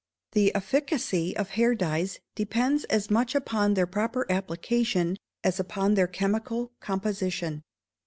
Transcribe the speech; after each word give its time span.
The 0.31 0.55
efficacy 0.55 1.37
of 1.37 1.49
hair 1.51 1.75
dyes 1.75 2.19
depends 2.33 2.85
as 2.85 3.11
much 3.11 3.35
upon 3.35 3.75
their 3.75 3.85
proper 3.85 4.25
application 4.31 5.15
as 5.43 5.59
upon 5.59 5.93
their 5.93 6.07
chemical 6.07 6.71
composition. 6.79 7.61